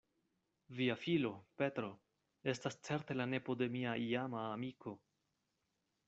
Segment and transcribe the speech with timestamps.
[0.77, 1.31] Via filo,
[1.61, 1.89] Petro,
[2.53, 4.95] estas certe la nepo de mia iama amiko.